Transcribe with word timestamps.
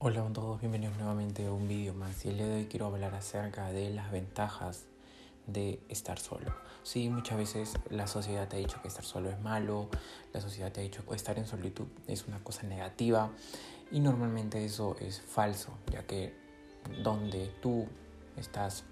Hola 0.00 0.24
a 0.24 0.32
todos, 0.32 0.60
bienvenidos 0.60 0.96
nuevamente 0.96 1.44
a 1.44 1.50
un 1.50 1.66
vídeo 1.66 1.92
más 1.92 2.24
y 2.24 2.28
el 2.28 2.36
día 2.36 2.46
de 2.46 2.54
hoy 2.54 2.66
quiero 2.66 2.86
hablar 2.86 3.16
acerca 3.16 3.72
de 3.72 3.90
las 3.90 4.12
ventajas 4.12 4.84
de 5.48 5.80
estar 5.88 6.20
solo. 6.20 6.54
Sí, 6.84 7.08
muchas 7.10 7.36
veces 7.36 7.74
la 7.90 8.06
sociedad 8.06 8.46
te 8.46 8.54
ha 8.54 8.58
dicho 8.60 8.80
que 8.80 8.86
estar 8.86 9.04
solo 9.04 9.28
es 9.28 9.40
malo, 9.40 9.88
la 10.32 10.40
sociedad 10.40 10.70
te 10.70 10.78
ha 10.78 10.82
dicho 10.84 11.04
que 11.04 11.16
estar 11.16 11.36
en 11.36 11.48
solitud 11.48 11.88
es 12.06 12.28
una 12.28 12.38
cosa 12.44 12.62
negativa 12.62 13.32
y 13.90 13.98
normalmente 13.98 14.64
eso 14.64 14.94
es 15.00 15.20
falso, 15.20 15.76
ya 15.90 16.06
que 16.06 16.32
donde 17.02 17.48
tú 17.60 17.88
estás 18.36 18.84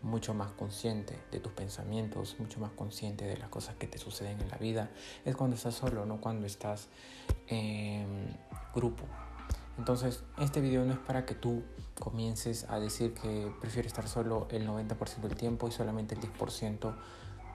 mucho 0.00 0.32
más 0.32 0.52
consciente 0.52 1.18
de 1.30 1.40
tus 1.40 1.52
pensamientos, 1.52 2.36
mucho 2.38 2.58
más 2.58 2.70
consciente 2.70 3.26
de 3.26 3.36
las 3.36 3.50
cosas 3.50 3.74
que 3.74 3.86
te 3.86 3.98
suceden 3.98 4.40
en 4.40 4.48
la 4.48 4.56
vida, 4.56 4.88
es 5.26 5.36
cuando 5.36 5.56
estás 5.56 5.74
solo, 5.74 6.06
no 6.06 6.22
cuando 6.22 6.46
estás 6.46 6.88
en 7.48 8.34
grupo. 8.74 9.04
Entonces, 9.78 10.22
este 10.38 10.60
video 10.60 10.84
no 10.84 10.92
es 10.92 10.98
para 10.98 11.24
que 11.24 11.34
tú 11.34 11.62
comiences 11.98 12.68
a 12.68 12.78
decir 12.78 13.14
que 13.14 13.52
prefiero 13.60 13.86
estar 13.86 14.06
solo 14.06 14.46
el 14.50 14.68
90% 14.68 15.20
del 15.22 15.36
tiempo 15.36 15.68
y 15.68 15.72
solamente 15.72 16.14
el 16.14 16.20
10% 16.20 16.94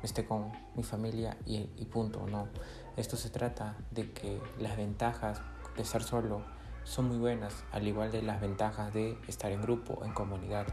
esté 0.04 0.26
con 0.26 0.52
mi 0.76 0.84
familia 0.84 1.38
y, 1.46 1.66
punto, 1.86 2.26
no. 2.28 2.48
Esto 2.96 3.18
se 3.18 3.30
trata 3.30 3.78
de 3.92 4.12
que 4.12 4.42
las 4.60 4.78
ventajas 4.78 5.42
de 5.76 5.84
estar 5.84 6.04
solo 6.04 6.42
son 6.84 7.10
muy 7.10 7.18
buenas, 7.18 7.54
al 7.72 7.88
igual 7.88 8.12
de 8.12 8.22
las 8.22 8.42
ventajas 8.42 8.94
de 8.94 9.18
estar 9.28 9.52
en 9.52 9.62
grupo, 9.62 10.04
en 10.04 10.14
comunidad. 10.14 10.66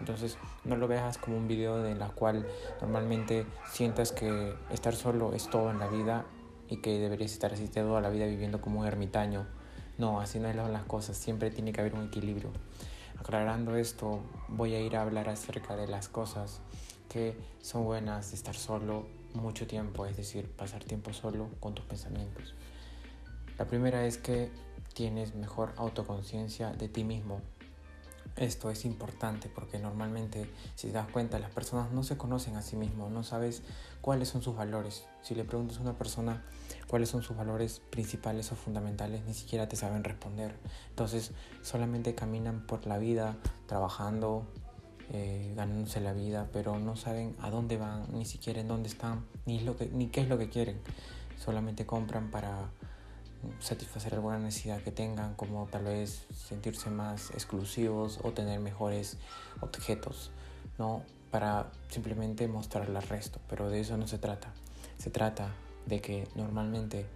Entonces, 0.00 0.36
no 0.64 0.76
lo 0.76 0.88
veas 0.88 1.18
como 1.18 1.36
un 1.36 1.46
video 1.46 1.86
en 1.86 1.98
la 1.98 2.08
cual 2.08 2.46
normalmente 2.80 3.46
sientas 3.70 4.10
que 4.10 4.54
estar 4.70 4.94
solo 4.96 5.32
es 5.32 5.48
todo 5.48 5.70
en 5.70 5.78
la 5.78 5.86
vida 5.86 6.24
y 6.68 6.78
que 6.78 6.98
deberías 6.98 7.32
estar 7.32 7.52
así 7.52 7.68
toda 7.68 8.00
la 8.00 8.08
vida 8.10 8.26
viviendo 8.26 8.60
como 8.60 8.80
un 8.80 8.86
ermitaño 8.86 9.46
no, 9.98 10.20
así 10.20 10.38
no 10.38 10.48
es 10.48 10.56
las 10.56 10.84
cosas, 10.84 11.16
siempre 11.16 11.50
tiene 11.50 11.72
que 11.72 11.80
haber 11.80 11.94
un 11.94 12.06
equilibrio. 12.06 12.50
Aclarando 13.18 13.76
esto, 13.76 14.22
voy 14.48 14.74
a 14.74 14.80
ir 14.80 14.96
a 14.96 15.02
hablar 15.02 15.28
acerca 15.28 15.76
de 15.76 15.88
las 15.88 16.08
cosas 16.08 16.60
que 17.08 17.36
son 17.60 17.84
buenas 17.84 18.30
de 18.30 18.36
estar 18.36 18.54
solo 18.54 19.06
mucho 19.34 19.66
tiempo, 19.66 20.06
es 20.06 20.16
decir, 20.16 20.48
pasar 20.50 20.84
tiempo 20.84 21.12
solo 21.12 21.48
con 21.60 21.74
tus 21.74 21.84
pensamientos. 21.84 22.54
La 23.58 23.66
primera 23.66 24.06
es 24.06 24.18
que 24.18 24.50
tienes 24.94 25.34
mejor 25.34 25.72
autoconciencia 25.76 26.72
de 26.72 26.88
ti 26.88 27.02
mismo, 27.02 27.40
esto 28.38 28.70
es 28.70 28.84
importante 28.84 29.48
porque 29.48 29.78
normalmente, 29.78 30.48
si 30.74 30.88
te 30.88 30.94
das 30.94 31.08
cuenta, 31.08 31.38
las 31.38 31.50
personas 31.50 31.92
no 31.92 32.02
se 32.02 32.16
conocen 32.16 32.56
a 32.56 32.62
sí 32.62 32.76
mismos, 32.76 33.10
no 33.10 33.22
sabes 33.22 33.62
cuáles 34.00 34.28
son 34.28 34.42
sus 34.42 34.56
valores. 34.56 35.06
Si 35.22 35.34
le 35.34 35.44
preguntas 35.44 35.78
a 35.78 35.82
una 35.82 35.98
persona 35.98 36.44
cuáles 36.88 37.08
son 37.08 37.22
sus 37.22 37.36
valores 37.36 37.80
principales 37.90 38.50
o 38.52 38.56
fundamentales, 38.56 39.24
ni 39.26 39.34
siquiera 39.34 39.68
te 39.68 39.76
saben 39.76 40.04
responder. 40.04 40.56
Entonces, 40.90 41.32
solamente 41.62 42.14
caminan 42.14 42.66
por 42.66 42.86
la 42.86 42.98
vida 42.98 43.36
trabajando, 43.66 44.46
eh, 45.10 45.54
ganándose 45.56 46.00
la 46.00 46.12
vida, 46.12 46.48
pero 46.52 46.78
no 46.78 46.96
saben 46.96 47.34
a 47.40 47.50
dónde 47.50 47.76
van, 47.76 48.06
ni 48.12 48.24
siquiera 48.24 48.60
en 48.60 48.68
dónde 48.68 48.88
están, 48.88 49.24
ni, 49.46 49.58
qué 50.08 50.20
es 50.20 50.28
lo 50.28 50.38
que 50.38 50.48
quieren. 50.48 50.80
Solamente 51.38 51.86
compran 51.86 52.30
para 52.30 52.70
satisfacer 53.60 54.14
alguna 54.14 54.38
necesidad 54.38 54.80
que 54.82 54.92
tengan, 54.92 55.34
como 55.34 55.66
tal 55.66 55.84
vez 55.84 56.26
sentirse 56.34 56.90
más 56.90 57.30
exclusivos 57.30 58.18
o 58.22 58.32
tener 58.32 58.60
mejores 58.60 59.18
objetos, 59.60 60.30
¿no? 60.78 61.02
Para 61.30 61.70
simplemente 61.88 62.48
mostrar 62.48 62.88
al 62.88 63.02
resto, 63.02 63.40
pero 63.48 63.68
de 63.68 63.80
eso 63.80 63.96
no 63.96 64.06
se 64.06 64.18
trata. 64.18 64.52
Se 64.98 65.10
trata 65.10 65.54
de 65.86 66.00
que 66.00 66.28
normalmente 66.34 67.06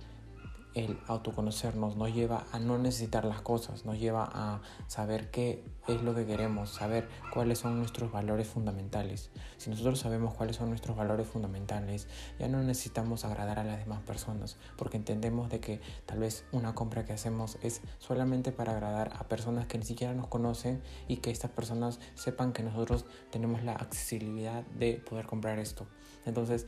el 0.74 0.98
autoconocernos 1.06 1.96
nos 1.96 2.14
lleva 2.14 2.46
a 2.52 2.58
no 2.58 2.78
necesitar 2.78 3.24
las 3.24 3.40
cosas, 3.40 3.84
nos 3.84 3.98
lleva 3.98 4.28
a 4.32 4.60
saber 4.86 5.30
qué 5.30 5.64
es 5.88 6.02
lo 6.02 6.14
que 6.14 6.26
queremos, 6.26 6.70
saber 6.70 7.08
cuáles 7.32 7.58
son 7.58 7.78
nuestros 7.78 8.12
valores 8.12 8.46
fundamentales. 8.46 9.30
Si 9.58 9.70
nosotros 9.70 9.98
sabemos 9.98 10.34
cuáles 10.34 10.56
son 10.56 10.68
nuestros 10.70 10.96
valores 10.96 11.26
fundamentales, 11.26 12.08
ya 12.38 12.48
no 12.48 12.62
necesitamos 12.62 13.24
agradar 13.24 13.58
a 13.58 13.64
las 13.64 13.78
demás 13.78 14.02
personas, 14.02 14.56
porque 14.76 14.96
entendemos 14.96 15.50
de 15.50 15.60
que 15.60 15.80
tal 16.06 16.20
vez 16.20 16.44
una 16.52 16.74
compra 16.74 17.04
que 17.04 17.12
hacemos 17.12 17.58
es 17.62 17.82
solamente 17.98 18.52
para 18.52 18.72
agradar 18.72 19.12
a 19.18 19.28
personas 19.28 19.66
que 19.66 19.78
ni 19.78 19.84
siquiera 19.84 20.14
nos 20.14 20.28
conocen 20.28 20.82
y 21.08 21.16
que 21.16 21.30
estas 21.30 21.50
personas 21.50 22.00
sepan 22.14 22.52
que 22.52 22.62
nosotros 22.62 23.04
tenemos 23.30 23.62
la 23.62 23.72
accesibilidad 23.72 24.62
de 24.78 24.94
poder 24.94 25.26
comprar 25.26 25.58
esto. 25.58 25.86
Entonces, 26.24 26.66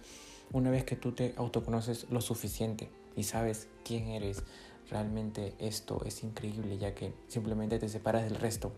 una 0.52 0.70
vez 0.70 0.84
que 0.84 0.96
tú 0.96 1.12
te 1.12 1.34
autoconoces 1.36 2.10
lo 2.10 2.20
suficiente 2.20 2.90
y 3.16 3.24
sabes 3.24 3.68
quién 3.84 4.08
eres, 4.08 4.42
realmente 4.90 5.54
esto 5.58 6.02
es 6.04 6.22
increíble 6.22 6.78
ya 6.78 6.94
que 6.94 7.12
simplemente 7.28 7.78
te 7.78 7.88
separas 7.88 8.24
del 8.24 8.36
resto. 8.36 8.72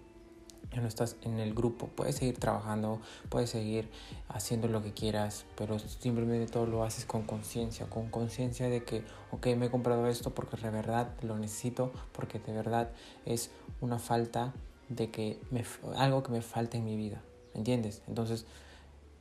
Ya 0.72 0.80
no 0.80 0.88
estás 0.88 1.16
en 1.22 1.38
el 1.38 1.54
grupo, 1.54 1.86
puedes 1.86 2.16
seguir 2.16 2.38
trabajando, 2.38 3.00
puedes 3.28 3.50
seguir 3.50 3.88
haciendo 4.28 4.66
lo 4.66 4.82
que 4.82 4.92
quieras, 4.92 5.46
pero 5.56 5.78
simplemente 5.78 6.50
todo 6.50 6.66
lo 6.66 6.82
haces 6.82 7.06
con 7.06 7.22
conciencia, 7.22 7.86
con 7.86 8.10
conciencia 8.10 8.68
de 8.68 8.82
que, 8.82 9.04
ok, 9.30 9.46
me 9.56 9.66
he 9.66 9.70
comprado 9.70 10.08
esto 10.08 10.34
porque 10.34 10.56
de 10.56 10.70
verdad 10.70 11.14
lo 11.22 11.38
necesito, 11.38 11.92
porque 12.12 12.40
de 12.40 12.52
verdad 12.52 12.90
es 13.24 13.50
una 13.80 14.00
falta 14.00 14.52
de 14.88 15.10
que 15.10 15.40
me, 15.50 15.64
algo 15.96 16.24
que 16.24 16.32
me 16.32 16.42
falta 16.42 16.76
en 16.76 16.84
mi 16.84 16.96
vida, 16.96 17.22
¿entiendes? 17.54 18.02
Entonces, 18.08 18.44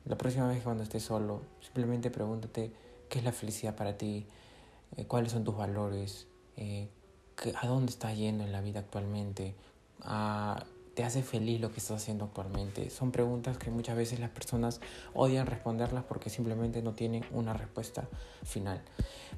la 0.04 0.16
próxima 0.18 0.48
vez 0.48 0.58
que 0.58 0.64
cuando 0.64 0.82
estés 0.82 1.04
solo, 1.04 1.42
simplemente 1.60 2.10
pregúntate 2.10 2.72
qué 3.08 3.20
es 3.20 3.24
la 3.24 3.32
felicidad 3.32 3.76
para 3.76 3.96
ti, 3.96 4.26
eh, 4.96 5.04
cuáles 5.06 5.32
son 5.32 5.44
tus 5.44 5.56
valores, 5.56 6.26
eh, 6.56 6.88
a 7.60 7.66
dónde 7.66 7.90
estás 7.90 8.16
yendo 8.16 8.44
en 8.44 8.52
la 8.52 8.60
vida 8.60 8.80
actualmente, 8.80 9.54
te 10.94 11.04
hace 11.04 11.22
feliz 11.22 11.60
lo 11.60 11.70
que 11.70 11.78
estás 11.78 12.02
haciendo 12.02 12.24
actualmente. 12.24 12.88
Son 12.88 13.12
preguntas 13.12 13.58
que 13.58 13.70
muchas 13.70 13.96
veces 13.96 14.18
las 14.18 14.30
personas 14.30 14.80
odian 15.12 15.46
responderlas 15.46 16.04
porque 16.04 16.30
simplemente 16.30 16.80
no 16.80 16.94
tienen 16.94 17.24
una 17.32 17.52
respuesta 17.52 18.08
final. 18.42 18.80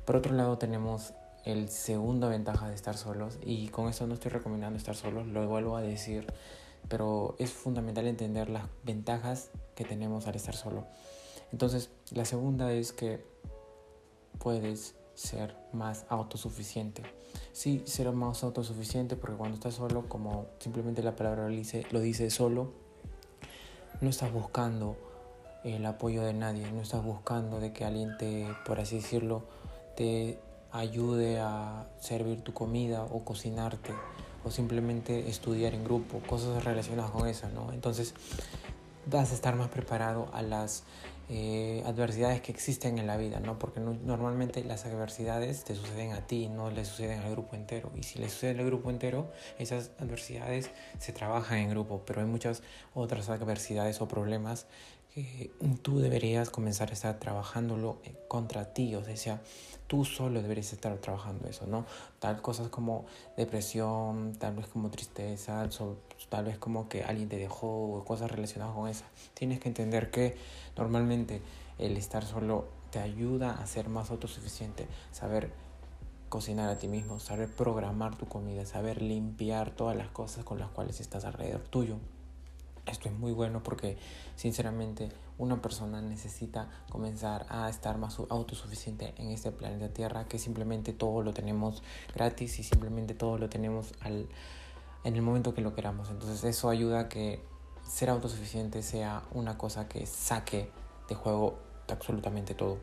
Por 0.04 0.14
otro 0.14 0.34
lado 0.34 0.58
tenemos 0.58 1.14
el 1.44 1.68
segunda 1.68 2.28
ventaja 2.28 2.68
de 2.68 2.76
estar 2.76 2.96
solos 2.96 3.38
y 3.42 3.68
con 3.68 3.88
eso 3.88 4.06
no 4.06 4.14
estoy 4.14 4.30
recomendando 4.30 4.76
estar 4.76 4.94
solos, 4.94 5.26
lo 5.26 5.48
vuelvo 5.48 5.76
a 5.76 5.82
decir 5.82 6.26
pero 6.88 7.36
es 7.38 7.52
fundamental 7.52 8.06
entender 8.06 8.48
las 8.48 8.64
ventajas 8.82 9.50
que 9.74 9.84
tenemos 9.84 10.26
al 10.26 10.36
estar 10.36 10.56
solo. 10.56 10.86
Entonces, 11.52 11.90
la 12.10 12.24
segunda 12.24 12.72
es 12.72 12.92
que 12.92 13.24
puedes 14.38 14.94
ser 15.18 15.56
más 15.72 16.06
autosuficiente. 16.08 17.02
Sí, 17.52 17.82
ser 17.86 18.12
más 18.12 18.44
autosuficiente 18.44 19.16
porque 19.16 19.36
cuando 19.36 19.56
estás 19.56 19.74
solo, 19.74 20.08
como 20.08 20.46
simplemente 20.60 21.02
la 21.02 21.16
palabra 21.16 21.48
lo 21.48 21.50
dice, 21.50 21.84
lo 21.90 22.00
dice 22.00 22.30
solo, 22.30 22.70
no 24.00 24.10
estás 24.10 24.32
buscando 24.32 24.96
el 25.64 25.84
apoyo 25.86 26.22
de 26.22 26.34
nadie, 26.34 26.70
no 26.70 26.80
estás 26.80 27.02
buscando 27.02 27.58
de 27.58 27.72
que 27.72 27.84
alguien 27.84 28.16
te, 28.16 28.46
por 28.64 28.78
así 28.78 28.96
decirlo, 28.96 29.42
te 29.96 30.38
ayude 30.70 31.40
a 31.40 31.88
servir 31.98 32.42
tu 32.42 32.54
comida 32.54 33.02
o 33.02 33.24
cocinarte 33.24 33.92
o 34.44 34.52
simplemente 34.52 35.28
estudiar 35.28 35.74
en 35.74 35.82
grupo, 35.82 36.20
cosas 36.28 36.64
relacionadas 36.64 37.10
con 37.10 37.26
eso, 37.26 37.48
¿no? 37.48 37.72
Entonces 37.72 38.14
vas 39.06 39.32
a 39.32 39.34
estar 39.34 39.56
más 39.56 39.68
preparado 39.68 40.28
a 40.32 40.42
las 40.42 40.84
eh, 41.30 41.82
adversidades 41.84 42.40
que 42.40 42.52
existen 42.52 42.98
en 42.98 43.06
la 43.06 43.16
vida, 43.16 43.38
¿no? 43.40 43.58
Porque 43.58 43.80
normalmente 43.80 44.64
las 44.64 44.86
adversidades 44.86 45.64
te 45.64 45.74
suceden 45.74 46.12
a 46.12 46.26
ti, 46.26 46.48
no 46.48 46.70
le 46.70 46.84
suceden 46.84 47.20
al 47.20 47.30
grupo 47.32 47.54
entero. 47.54 47.92
Y 47.96 48.02
si 48.02 48.18
le 48.18 48.28
sucede 48.30 48.58
al 48.58 48.64
grupo 48.64 48.90
entero, 48.90 49.30
esas 49.58 49.90
adversidades 49.98 50.70
se 50.98 51.12
trabajan 51.12 51.58
en 51.58 51.70
grupo, 51.70 52.02
pero 52.06 52.20
hay 52.20 52.26
muchas 52.26 52.62
otras 52.94 53.28
adversidades 53.28 54.00
o 54.00 54.08
problemas 54.08 54.66
que 55.14 55.50
tú 55.82 55.98
deberías 55.98 56.50
comenzar 56.50 56.90
a 56.90 56.92
estar 56.92 57.18
trabajándolo 57.18 58.00
contra 58.28 58.72
ti, 58.72 58.94
o 58.94 59.04
sea, 59.16 59.40
tú 59.88 60.04
solo 60.04 60.40
deberías 60.40 60.72
estar 60.72 60.96
trabajando 60.98 61.48
eso, 61.48 61.66
¿no? 61.66 61.84
Tal 62.20 62.40
cosas 62.40 62.68
como 62.68 63.06
depresión, 63.36 64.36
tal 64.38 64.54
vez 64.54 64.68
como 64.68 64.90
tristeza, 64.90 65.68
tal 66.28 66.44
vez 66.44 66.58
como 66.58 66.88
que 66.88 67.02
alguien 67.02 67.28
te 67.28 67.38
dejó, 67.38 68.04
cosas 68.06 68.30
relacionadas 68.30 68.76
con 68.76 68.88
eso. 68.88 69.04
Tienes 69.34 69.58
que 69.58 69.68
entender 69.68 70.10
que 70.10 70.36
normalmente 70.76 71.42
el 71.78 71.96
estar 71.96 72.24
solo 72.24 72.66
te 72.90 73.00
ayuda 73.00 73.52
a 73.52 73.66
ser 73.66 73.88
más 73.88 74.10
autosuficiente, 74.10 74.86
saber 75.10 75.50
cocinar 76.28 76.68
a 76.68 76.76
ti 76.76 76.86
mismo, 76.86 77.18
saber 77.18 77.48
programar 77.48 78.16
tu 78.16 78.26
comida, 78.26 78.66
saber 78.66 79.00
limpiar 79.00 79.70
todas 79.70 79.96
las 79.96 80.08
cosas 80.08 80.44
con 80.44 80.58
las 80.58 80.68
cuales 80.68 81.00
estás 81.00 81.24
alrededor 81.24 81.62
tuyo. 81.62 81.96
Esto 82.88 83.08
es 83.08 83.14
muy 83.14 83.32
bueno 83.32 83.62
porque 83.62 83.98
sinceramente 84.36 85.10
una 85.38 85.60
persona 85.62 86.00
necesita 86.02 86.68
comenzar 86.90 87.46
a 87.48 87.68
estar 87.68 87.98
más 87.98 88.18
autosuficiente 88.30 89.14
en 89.18 89.30
este 89.30 89.52
planeta 89.52 89.88
Tierra 89.92 90.26
que 90.26 90.38
simplemente 90.38 90.92
todo 90.92 91.22
lo 91.22 91.32
tenemos 91.32 91.82
gratis 92.14 92.58
y 92.58 92.62
simplemente 92.62 93.14
todo 93.14 93.38
lo 93.38 93.48
tenemos 93.48 93.92
al, 94.00 94.28
en 95.04 95.14
el 95.14 95.22
momento 95.22 95.54
que 95.54 95.60
lo 95.60 95.74
queramos. 95.74 96.10
Entonces 96.10 96.42
eso 96.44 96.70
ayuda 96.70 97.00
a 97.00 97.08
que 97.08 97.42
ser 97.86 98.10
autosuficiente 98.10 98.82
sea 98.82 99.22
una 99.32 99.56
cosa 99.56 99.88
que 99.88 100.06
saque 100.06 100.70
de 101.08 101.14
juego 101.14 101.58
absolutamente 101.88 102.54
todo. 102.54 102.78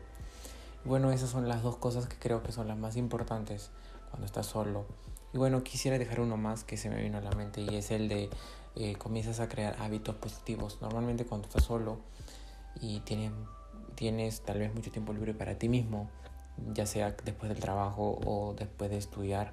Bueno, 0.84 1.10
esas 1.10 1.30
son 1.30 1.48
las 1.48 1.62
dos 1.62 1.76
cosas 1.76 2.06
que 2.06 2.16
creo 2.16 2.42
que 2.42 2.52
son 2.52 2.68
las 2.68 2.76
más 2.76 2.96
importantes 2.96 3.70
cuando 4.10 4.26
estás 4.26 4.46
solo 4.46 4.86
Y 5.32 5.38
bueno, 5.38 5.64
quisiera 5.64 5.98
dejar 5.98 6.20
uno 6.20 6.36
más 6.36 6.64
que 6.64 6.76
se 6.76 6.88
me 6.88 7.02
vino 7.02 7.18
a 7.18 7.20
la 7.20 7.32
mente 7.32 7.60
y 7.60 7.74
es 7.74 7.90
el 7.90 8.08
de 8.08 8.30
eh, 8.76 8.94
comienzas 8.96 9.40
a 9.40 9.48
crear 9.48 9.76
hábitos 9.80 10.14
positivos. 10.16 10.78
Normalmente 10.82 11.24
cuando 11.24 11.48
estás 11.48 11.64
solo 11.64 11.98
y 12.80 13.00
tienes, 13.00 13.32
tienes 13.94 14.42
tal 14.42 14.58
vez 14.58 14.74
mucho 14.74 14.90
tiempo 14.90 15.12
libre 15.12 15.34
para 15.34 15.58
ti 15.58 15.68
mismo, 15.68 16.10
ya 16.74 16.86
sea 16.86 17.16
después 17.24 17.48
del 17.48 17.58
trabajo 17.58 18.18
o 18.24 18.54
después 18.54 18.90
de 18.90 18.98
estudiar, 18.98 19.52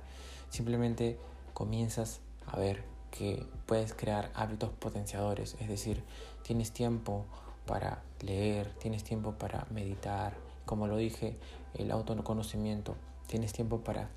simplemente 0.49 1.17
comienzas 1.53 2.19
a 2.45 2.57
ver 2.57 2.83
que 3.11 3.45
puedes 3.65 3.93
crear 3.93 4.31
hábitos 4.33 4.71
potenciadores, 4.71 5.55
es 5.59 5.67
decir, 5.67 6.03
tienes 6.41 6.71
tiempo 6.71 7.25
para 7.65 8.03
leer, 8.21 8.73
tienes 8.79 9.03
tiempo 9.03 9.33
para 9.33 9.67
meditar, 9.69 10.33
como 10.65 10.87
lo 10.87 10.97
dije, 10.97 11.37
el 11.75 11.91
autoconocimiento, 11.91 12.95
tienes 13.27 13.53
tiempo 13.53 13.79
para 13.79 14.09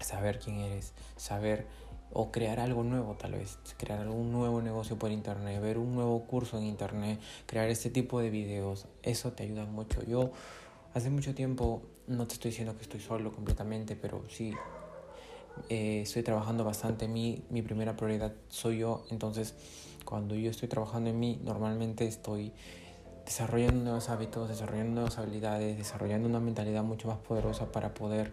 saber 0.00 0.38
quién 0.38 0.60
eres, 0.60 0.92
saber 1.16 1.66
o 2.12 2.30
crear 2.30 2.60
algo 2.60 2.82
nuevo 2.82 3.14
tal 3.14 3.32
vez, 3.32 3.58
crear 3.76 4.00
algún 4.00 4.32
nuevo 4.32 4.62
negocio 4.62 4.98
por 4.98 5.10
internet, 5.10 5.60
ver 5.60 5.78
un 5.78 5.94
nuevo 5.94 6.24
curso 6.26 6.58
en 6.58 6.64
internet, 6.64 7.20
crear 7.46 7.68
este 7.68 7.90
tipo 7.90 8.20
de 8.20 8.30
videos, 8.30 8.86
eso 9.02 9.32
te 9.32 9.42
ayuda 9.44 9.64
mucho. 9.66 10.02
Yo 10.04 10.32
hace 10.94 11.10
mucho 11.10 11.34
tiempo, 11.34 11.82
no 12.06 12.26
te 12.26 12.34
estoy 12.34 12.50
diciendo 12.50 12.76
que 12.76 12.82
estoy 12.82 13.00
solo 13.00 13.32
completamente, 13.32 13.96
pero 13.96 14.24
sí 14.28 14.52
eh, 15.68 16.02
estoy 16.02 16.22
trabajando 16.22 16.64
bastante 16.64 17.04
en 17.04 17.12
mí, 17.12 17.42
mi 17.50 17.62
primera 17.62 17.96
prioridad 17.96 18.32
soy 18.48 18.78
yo, 18.78 19.04
entonces 19.10 19.54
cuando 20.04 20.34
yo 20.34 20.50
estoy 20.50 20.68
trabajando 20.68 21.10
en 21.10 21.20
mí, 21.20 21.38
normalmente 21.44 22.06
estoy 22.06 22.52
desarrollando 23.28 23.84
nuevos 23.84 24.08
hábitos, 24.08 24.48
desarrollando 24.48 24.94
nuevas 24.94 25.18
habilidades, 25.18 25.76
desarrollando 25.76 26.30
una 26.30 26.40
mentalidad 26.40 26.82
mucho 26.82 27.08
más 27.08 27.18
poderosa 27.18 27.70
para 27.70 27.92
poder 27.92 28.32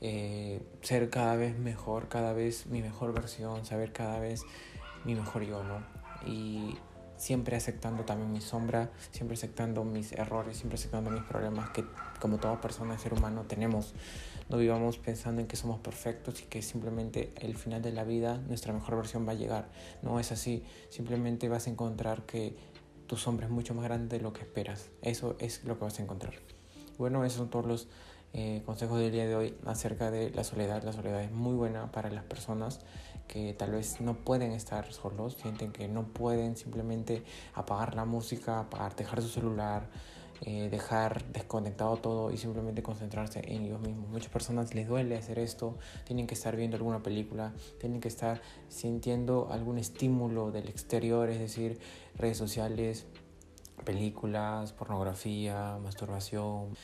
eh, 0.00 0.62
ser 0.80 1.10
cada 1.10 1.34
vez 1.34 1.58
mejor, 1.58 2.08
cada 2.08 2.32
vez 2.32 2.66
mi 2.66 2.80
mejor 2.80 3.12
versión, 3.12 3.64
saber 3.64 3.92
cada 3.92 4.20
vez 4.20 4.42
mi 5.04 5.16
mejor 5.16 5.42
yo, 5.42 5.64
¿no? 5.64 5.82
Y 6.24 6.78
siempre 7.16 7.56
aceptando 7.56 8.04
también 8.04 8.30
mi 8.30 8.40
sombra, 8.40 8.92
siempre 9.10 9.34
aceptando 9.34 9.82
mis 9.82 10.12
errores, 10.12 10.56
siempre 10.56 10.78
aceptando 10.78 11.10
mis 11.10 11.24
problemas 11.24 11.70
que 11.70 11.84
como 12.20 12.38
toda 12.38 12.60
persona, 12.60 12.96
ser 12.96 13.14
humano, 13.14 13.42
tenemos. 13.48 13.92
No 14.48 14.56
vivamos 14.56 14.98
pensando 14.98 15.40
en 15.40 15.48
que 15.48 15.56
somos 15.56 15.80
perfectos 15.80 16.42
y 16.42 16.44
que 16.44 16.62
simplemente 16.62 17.32
el 17.40 17.56
final 17.56 17.82
de 17.82 17.90
la 17.90 18.04
vida 18.04 18.38
nuestra 18.46 18.72
mejor 18.72 18.94
versión 18.94 19.26
va 19.26 19.32
a 19.32 19.34
llegar. 19.34 19.68
No 20.00 20.20
es 20.20 20.30
así, 20.30 20.62
simplemente 20.90 21.48
vas 21.48 21.66
a 21.66 21.70
encontrar 21.70 22.22
que 22.22 22.56
tu 23.08 23.16
sombra 23.16 23.46
es 23.46 23.52
mucho 23.52 23.74
más 23.74 23.84
grande 23.84 24.18
de 24.18 24.22
lo 24.22 24.32
que 24.32 24.42
esperas. 24.42 24.90
Eso 25.02 25.34
es 25.40 25.64
lo 25.64 25.78
que 25.78 25.84
vas 25.84 25.98
a 25.98 26.02
encontrar. 26.02 26.34
Bueno, 26.98 27.24
esos 27.24 27.38
son 27.38 27.50
todos 27.50 27.66
los 27.66 27.88
eh, 28.34 28.62
consejos 28.66 29.00
del 29.00 29.10
día 29.10 29.26
de 29.26 29.34
hoy 29.34 29.56
acerca 29.64 30.10
de 30.10 30.30
la 30.30 30.44
soledad. 30.44 30.82
La 30.84 30.92
soledad 30.92 31.22
es 31.22 31.32
muy 31.32 31.54
buena 31.54 31.90
para 31.90 32.10
las 32.10 32.24
personas 32.24 32.80
que 33.26 33.54
tal 33.54 33.72
vez 33.72 34.00
no 34.00 34.14
pueden 34.14 34.52
estar 34.52 34.92
solos, 34.92 35.36
sienten 35.40 35.72
que 35.72 35.88
no 35.88 36.04
pueden 36.08 36.56
simplemente 36.56 37.24
apagar 37.54 37.94
la 37.94 38.04
música, 38.04 38.60
apagar, 38.60 38.94
dejar 38.94 39.22
su 39.22 39.28
celular, 39.28 39.88
eh, 40.42 40.68
dejar 40.70 41.24
desconectado 41.32 41.96
todo 41.96 42.30
y 42.30 42.36
simplemente 42.36 42.82
concentrarse 42.82 43.40
en 43.46 43.64
ellos 43.64 43.80
mismos. 43.80 44.08
Muchas 44.08 44.30
personas 44.30 44.74
les 44.74 44.86
duele 44.86 45.16
hacer 45.16 45.38
esto, 45.38 45.76
tienen 46.04 46.26
que 46.26 46.34
estar 46.34 46.54
viendo 46.54 46.76
alguna 46.76 47.02
película, 47.02 47.52
tienen 47.80 48.00
que 48.00 48.08
estar 48.08 48.40
sintiendo 48.68 49.48
algún 49.50 49.78
estímulo 49.78 50.50
del 50.50 50.68
exterior, 50.68 51.28
es 51.28 51.40
decir, 51.40 51.78
redes 52.16 52.36
sociales, 52.36 53.06
películas, 53.84 54.72
pornografía, 54.72 55.78
masturbación. 55.82 56.76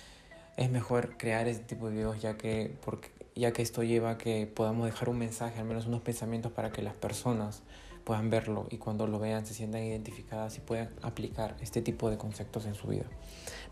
Es 0.57 0.71
mejor 0.71 1.17
crear 1.17 1.47
este 1.49 1.65
tipo 1.65 1.89
de 1.89 1.95
videos 1.95 2.21
ya 2.21 2.37
que, 2.37 2.77
porque, 2.85 3.11
ya 3.35 3.53
que 3.53 3.63
esto 3.63 3.83
lleva 3.83 4.11
a 4.11 4.19
que 4.19 4.47
podamos 4.47 4.87
dejar 4.87 5.09
un 5.09 5.19
mensaje, 5.19 5.61
al 5.61 5.67
menos 5.67 5.87
unos 5.87 6.03
pensamientos 6.03 6.53
para 6.53 6.73
que 6.73 6.83
las 6.83 6.95
personas 6.95 7.63
puedan 8.05 8.31
verlo 8.31 8.67
y 8.71 8.79
cuando 8.79 9.07
lo 9.07 9.19
vean 9.19 9.47
se 9.47 9.55
sientan 9.55 9.83
identificadas 9.83 10.57
y 10.59 10.61
puedan 10.61 10.91
aplicar 11.03 11.57
este 11.61 11.83
tipo 11.83 12.11
de 12.11 12.19
conceptos 12.19 12.67
en 12.67 12.75
su 12.75 12.89
vida. 12.89 13.07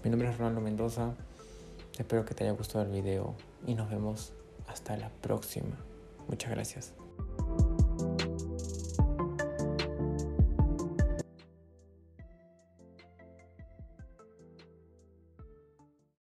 Mi 0.03 0.11
nombre 0.11 0.31
es 0.31 0.39
Ronaldo 0.39 0.61
Mendoza, 0.61 1.15
espero 1.99 2.25
que 2.25 2.35
te 2.35 2.45
haya 2.45 2.53
gustado 2.53 2.85
el 2.85 2.91
video 2.91 3.35
y 3.67 3.75
nos 3.75 3.91
vemos 3.91 4.33
hasta 4.67 4.97
la 4.97 5.11
próxima. 5.11 5.77
Muchas 6.29 6.51
gracias. 6.51 7.02